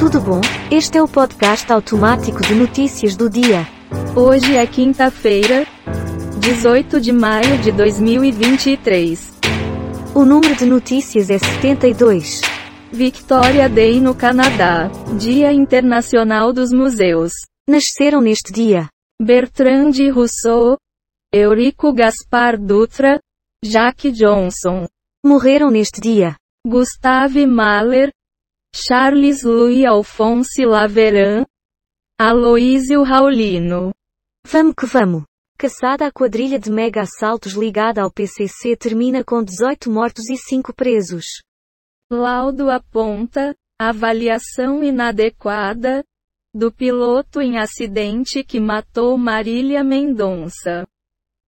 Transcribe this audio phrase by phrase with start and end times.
[0.00, 0.40] Tudo bom?
[0.70, 3.68] Este é o podcast automático de notícias do dia.
[4.16, 5.66] Hoje é quinta-feira,
[6.38, 9.30] 18 de maio de 2023.
[10.14, 12.40] O número de notícias é 72.
[12.90, 14.90] Victoria Day no Canadá.
[15.18, 17.32] Dia Internacional dos Museus.
[17.68, 18.88] Nasceram neste dia
[19.20, 20.78] Bertrand Rousseau,
[21.30, 23.20] Eurico Gaspar Dutra,
[23.62, 24.86] Jacques Johnson,
[25.22, 26.36] morreram neste dia
[26.66, 28.10] Gustave Mahler,
[28.72, 31.44] Charles Louis Alphonse Laveran,
[32.18, 33.92] Aloísio Raulino.
[34.46, 35.24] Vamos que vamos.
[35.58, 40.72] Caçada a quadrilha de mega assaltos ligada ao PCC termina com 18 mortos e 5
[40.72, 41.24] presos.
[42.10, 46.04] Laudo aponta avaliação inadequada
[46.54, 50.86] do piloto em acidente que matou Marília Mendonça.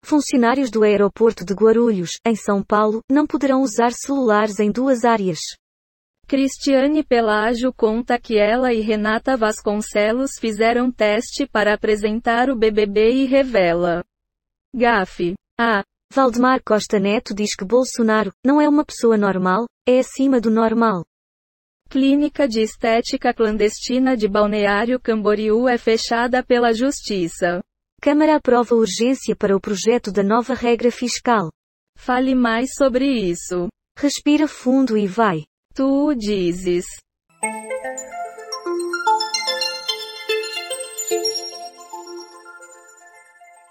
[0.02, 5.38] Funcionários do aeroporto de Guarulhos, em São Paulo, não poderão usar celulares em duas áreas.
[6.30, 13.26] Cristiane Pelágio conta que ela e Renata Vasconcelos fizeram teste para apresentar o BBB e
[13.26, 14.04] revela.
[14.72, 15.34] Gafe.
[15.60, 15.82] A.
[16.14, 21.04] Valdemar Costa Neto diz que Bolsonaro não é uma pessoa normal, é acima do normal.
[21.88, 27.60] Clínica de Estética Clandestina de Balneário Camboriú é fechada pela Justiça.
[28.00, 31.50] Câmara aprova urgência para o projeto da nova regra fiscal.
[31.98, 33.66] Fale mais sobre isso.
[33.98, 35.49] Respira fundo e vai.
[35.72, 36.84] Tu dizes.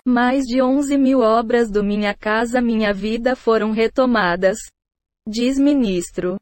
[0.05, 4.57] Mais de 11 mil obras do Minha Casa Minha Vida foram retomadas.
[5.27, 6.37] Diz ministro.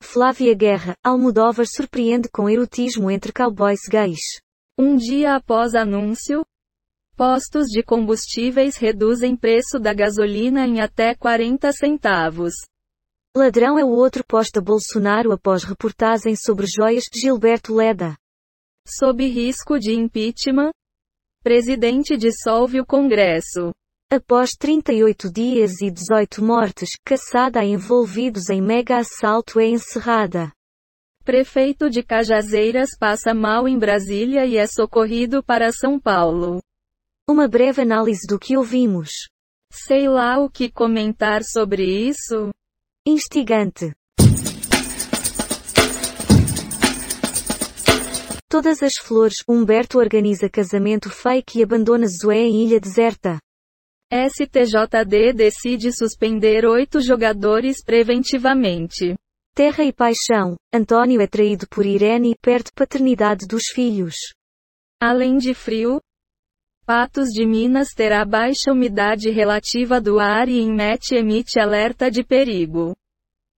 [0.00, 4.40] Flávia Guerra, Almodóvar surpreende com erotismo entre cowboys gays.
[4.78, 6.44] Um dia após anúncio,
[7.16, 12.54] postos de combustíveis reduzem preço da gasolina em até 40 centavos.
[13.36, 18.16] Ladrão é o outro posta Bolsonaro após reportagem sobre joias Gilberto Leda.
[18.86, 20.70] Sob risco de impeachment,
[21.42, 23.72] presidente dissolve o Congresso.
[24.08, 30.52] Após 38 dias e 18 mortes, caçada a envolvidos em mega assalto é encerrada.
[31.24, 36.62] Prefeito de Cajazeiras passa mal em Brasília e é socorrido para São Paulo.
[37.28, 39.10] Uma breve análise do que ouvimos.
[39.72, 42.54] Sei lá o que comentar sobre isso.
[43.06, 43.92] Instigante.
[48.48, 53.38] Todas as flores, Humberto organiza casamento fake e abandona Zoé em ilha deserta.
[54.10, 59.14] STJD decide suspender oito jogadores preventivamente.
[59.54, 64.14] Terra e paixão, Antônio é traído por Irene e perde paternidade dos filhos.
[64.98, 66.00] Além de frio,
[66.86, 72.94] Patos de Minas terá baixa umidade relativa do ar e INMET emite alerta de perigo.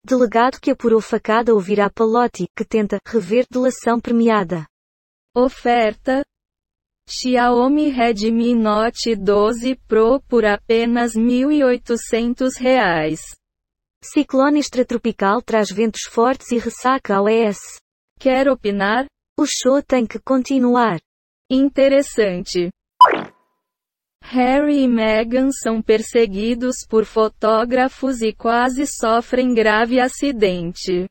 [0.06, 4.68] Delegado que apurou facada ouvirá Palotti, que tenta rever delação premiada.
[5.36, 6.24] Oferta.
[7.10, 13.18] Xiaomi Redmi Note 12 Pro por apenas R$ 1.800.
[14.04, 17.58] Ciclone extratropical traz ventos fortes e ressaca ao ES.
[18.20, 19.08] Quer opinar?
[19.36, 21.00] O show tem que continuar.
[21.50, 22.70] Interessante.
[24.28, 31.06] Harry e Meghan são perseguidos por fotógrafos e quase sofrem grave acidente.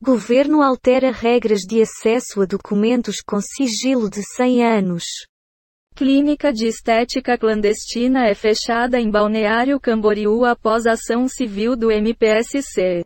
[0.00, 5.04] Governo altera regras de acesso a documentos com sigilo de 100 anos.
[5.94, 13.04] Clínica de estética clandestina é fechada em Balneário Camboriú após ação civil do MPSC.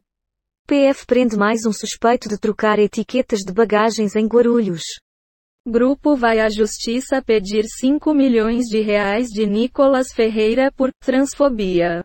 [0.69, 4.83] PF prende mais um suspeito de trocar etiquetas de bagagens em Guarulhos.
[5.67, 12.05] Grupo vai à justiça pedir 5 milhões de reais de Nicolas Ferreira por transfobia.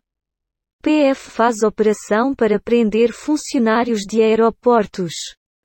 [0.83, 5.13] PF faz operação para prender funcionários de aeroportos.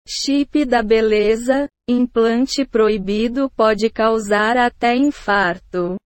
[0.08, 5.96] Chip da beleza, implante proibido pode causar até infarto.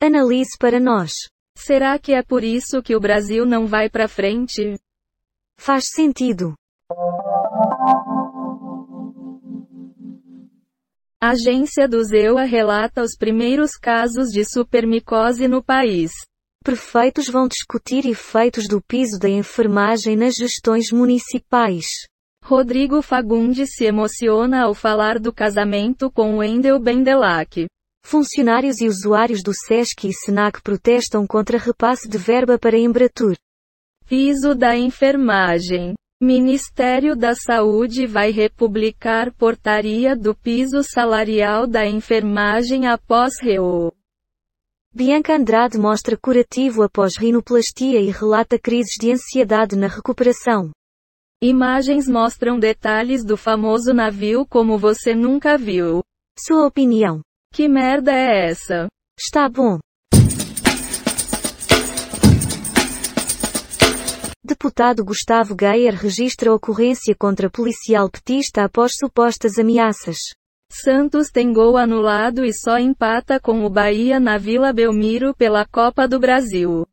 [0.00, 1.12] Analise para nós.
[1.58, 4.78] Será que é por isso que o Brasil não vai para frente?
[5.58, 6.54] Faz sentido.
[11.24, 16.10] Agência do Zewa relata os primeiros casos de supermicose no país.
[16.64, 21.86] Prefeitos vão discutir efeitos do piso da enfermagem nas gestões municipais.
[22.44, 27.68] Rodrigo Fagundes se emociona ao falar do casamento com Wendel Bendelac.
[28.04, 33.36] Funcionários e usuários do SESC e SENAC protestam contra repasse de verba para Embratur.
[34.08, 35.94] Piso da enfermagem.
[36.24, 43.92] Ministério da Saúde vai republicar portaria do piso salarial da enfermagem após reo.
[44.94, 50.70] Bianca Andrade mostra curativo após rinoplastia e relata crises de ansiedade na recuperação.
[51.42, 56.04] Imagens mostram detalhes do famoso navio como você nunca viu.
[56.38, 57.20] Sua opinião.
[57.52, 58.86] Que merda é essa?
[59.18, 59.80] Está bom.
[64.62, 70.16] Deputado Gustavo Geyer registra ocorrência contra policial petista após supostas ameaças.
[70.70, 76.06] Santos tem gol anulado e só empata com o Bahia na Vila Belmiro pela Copa
[76.06, 76.86] do Brasil.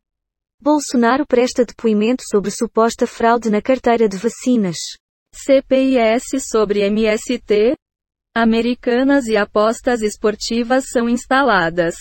[0.60, 4.78] Bolsonaro presta depoimento sobre suposta fraude na carteira de vacinas.
[5.32, 7.76] CPIS sobre MST,
[8.34, 11.94] Americanas e apostas esportivas são instaladas.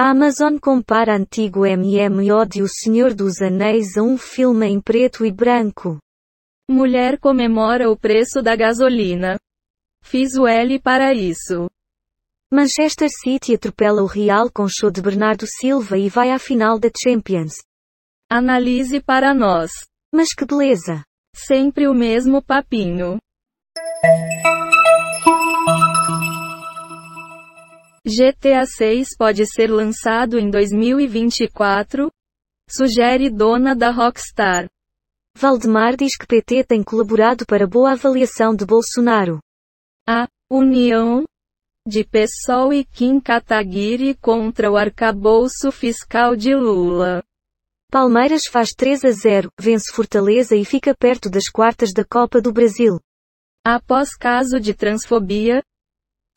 [0.00, 5.26] A Amazon compara antigo MMO de O Senhor dos Anéis a um filme em preto
[5.26, 5.98] e branco.
[6.70, 9.36] Mulher comemora o preço da gasolina.
[10.00, 11.68] Fiz o L para isso.
[12.48, 16.88] Manchester City atropela o Real com show de Bernardo Silva e vai à final da
[16.96, 17.54] Champions.
[18.30, 19.72] Analise para nós.
[20.14, 21.02] Mas que beleza!
[21.34, 23.18] Sempre o mesmo papinho.
[28.08, 32.10] GTA 6 pode ser lançado em 2024?
[32.66, 34.66] Sugere dona da Rockstar.
[35.36, 39.40] Valdemar diz que PT tem colaborado para boa avaliação de Bolsonaro.
[40.08, 41.26] A união
[41.86, 47.22] de PSOL e Kim Kataguiri contra o arcabouço fiscal de Lula.
[47.90, 52.54] Palmeiras faz 3 a 0, vence Fortaleza e fica perto das quartas da Copa do
[52.54, 52.98] Brasil.
[53.62, 55.62] Após caso de transfobia,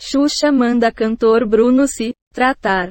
[0.03, 2.89] Xuxa manda cantor Bruno se tratar.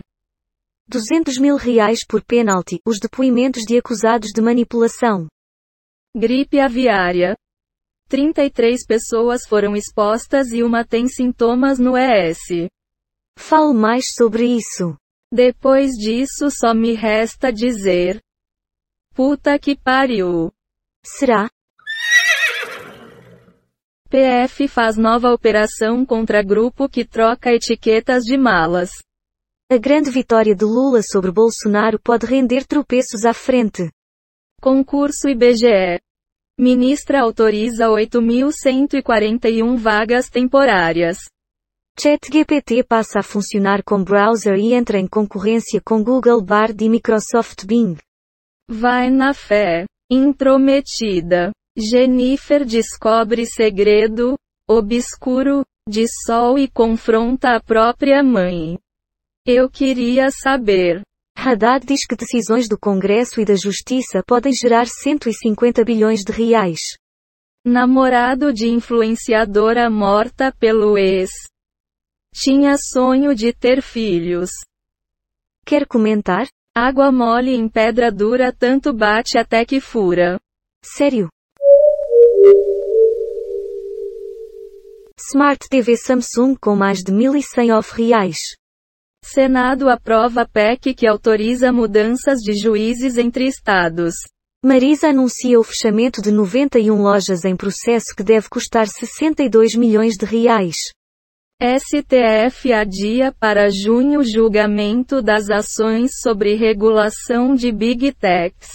[0.86, 5.26] 200 mil reais por pênalti, os depoimentos de acusados de manipulação.
[6.16, 7.36] Gripe aviária.
[8.08, 12.68] 33 pessoas foram expostas e uma tem sintomas no ES.
[13.36, 14.96] Fale mais sobre isso.
[15.32, 18.20] Depois disso só me resta dizer.
[19.12, 20.52] Puta que pariu.
[21.04, 21.50] Será?
[24.10, 28.90] PF faz nova operação contra grupo que troca etiquetas de malas.
[29.70, 33.88] A grande vitória de Lula sobre Bolsonaro pode render tropeços à frente.
[34.60, 36.00] Concurso IBGE.
[36.58, 41.18] Ministra autoriza 8.141 vagas temporárias.
[41.96, 47.64] ChatGPT passa a funcionar com browser e entra em concorrência com Google Bard e Microsoft
[47.64, 47.96] Bing.
[48.68, 49.84] Vai na fé.
[50.10, 51.52] Intrometida.
[51.80, 54.36] Jennifer descobre segredo
[54.68, 58.78] obscuro de Sol e confronta a própria mãe.
[59.44, 61.02] Eu queria saber.
[61.36, 66.80] Haddad diz que decisões do Congresso e da Justiça podem gerar 150 bilhões de reais.
[67.64, 71.30] Namorado de influenciadora morta pelo ex.
[72.34, 74.50] Tinha sonho de ter filhos.
[75.64, 76.46] Quer comentar?
[76.74, 80.38] Água mole em pedra dura tanto bate até que fura.
[80.82, 81.28] Sério?
[85.28, 88.38] Smart TV Samsung com mais de 1.100 off reais.
[89.22, 94.14] Senado aprova PEC que autoriza mudanças de juízes entre estados.
[94.64, 100.24] Marisa anuncia o fechamento de 91 lojas em processo que deve custar 62 milhões de
[100.24, 100.76] reais.
[101.62, 108.68] STF adia para junho julgamento das ações sobre regulação de Big Techs.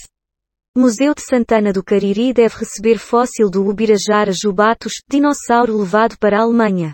[0.78, 6.42] Museu de Santana do Cariri deve receber fóssil do Ubirajara jubatus, dinossauro levado para a
[6.42, 6.94] Alemanha.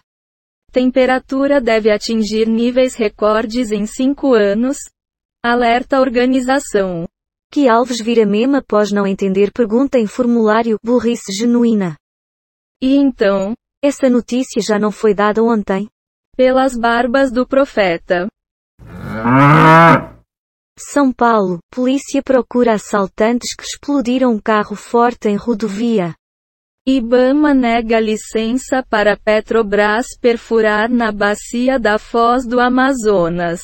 [0.72, 4.78] Temperatura deve atingir níveis recordes em cinco anos.
[5.44, 7.08] Alerta organização.
[7.52, 11.98] Que Alves vira meme após não entender pergunta em formulário burrice genuína.
[12.80, 13.56] E então?
[13.84, 15.90] Essa notícia já não foi dada ontem?
[16.38, 18.28] Pelas barbas do profeta.
[20.90, 26.16] São Paulo, polícia procura assaltantes que explodiram um carro forte em rodovia.
[26.88, 33.62] Ibama nega licença para Petrobras perfurar na bacia da Foz do Amazonas.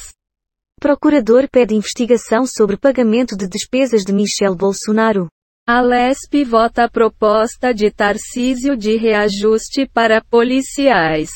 [0.79, 5.27] Procurador pede investigação sobre pagamento de despesas de Michel Bolsonaro.
[5.67, 11.31] A Lesp vota a proposta de Tarcísio de reajuste para policiais.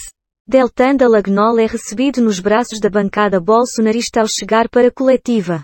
[0.47, 5.63] Deltan Dallagnol é recebido nos braços da bancada bolsonarista ao chegar para a coletiva.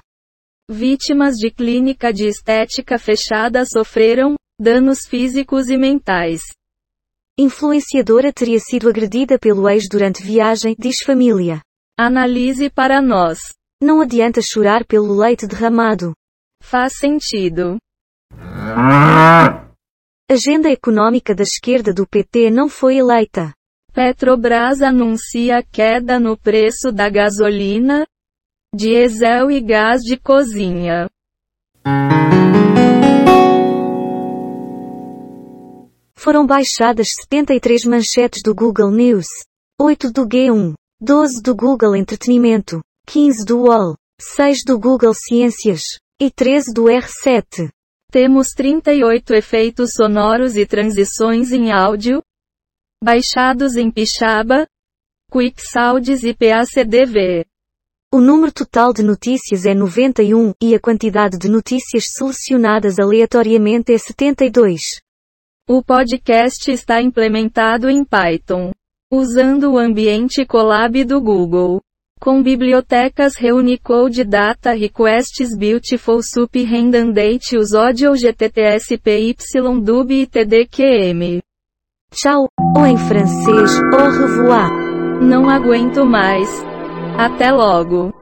[0.69, 6.41] Vítimas de clínica de estética fechada sofreram danos físicos e mentais.
[7.39, 11.61] Influenciadora teria sido agredida pelo ex durante viagem, diz família.
[11.97, 13.39] Analise para nós.
[13.81, 16.13] Não adianta chorar pelo leite derramado.
[16.61, 17.77] Faz sentido.
[20.29, 23.53] Agenda econômica da esquerda do PT não foi eleita.
[23.93, 28.05] Petrobras anuncia queda no preço da gasolina,
[28.77, 31.09] diesel e gás de cozinha.
[36.15, 39.25] Foram baixadas 73 manchetes do Google News,
[39.81, 46.29] 8 do G1, 12 do Google Entretenimento, 15 do UOL, 6 do Google Ciências e
[46.29, 47.69] 13 do R7.
[48.11, 52.21] Temos 38 efeitos sonoros e transições em áudio,
[53.03, 54.67] baixados em Pixaba,
[55.31, 57.43] QuickSounds e PACDV.
[58.09, 63.97] O número total de notícias é 91 e a quantidade de notícias selecionadas aleatoriamente é
[63.97, 65.01] 72.
[65.67, 68.71] O podcast está implementado em Python,
[69.11, 71.81] usando o ambiente Colab do Google.
[72.17, 81.41] Com bibliotecas Reunicode Data Requests Beautiful Sup Redundant Use Audio GTTS PYDub e TDQM.
[82.11, 84.71] Tchau, ou em francês, au revoir.
[85.21, 86.49] Não aguento mais.
[87.17, 88.13] Até logo.